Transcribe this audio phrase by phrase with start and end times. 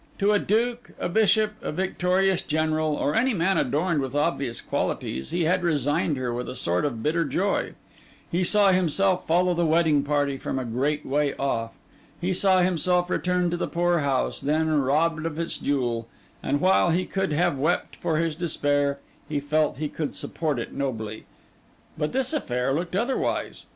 [0.17, 5.29] To a duke, a bishop, a victorious general, or any man adorned with obvious qualities,
[5.29, 7.73] he had resigned her with a sort of bitter joy;
[8.31, 11.73] he saw himself follow the wedding party from a great way off;
[12.19, 16.07] he saw himself return to the poor house, then robbed of its jewel;
[16.41, 18.99] and while he could have wept for his despair,
[19.29, 21.25] he felt he could support it nobly.
[21.95, 23.67] But this affair looked otherwise.